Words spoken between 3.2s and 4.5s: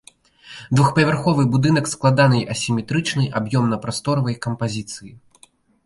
аб'ёмна-прасторавай